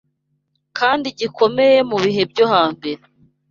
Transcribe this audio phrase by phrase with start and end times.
[0.77, 3.01] kandi gikomeye mu bihe byo ha mbere